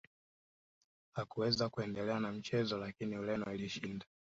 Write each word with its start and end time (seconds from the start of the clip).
hakuweza 1.15 1.69
kuendelea 1.69 2.19
na 2.19 2.31
mchezo 2.31 2.77
lakini 2.77 3.17
ureno 3.17 3.53
ilishinda 3.53 4.05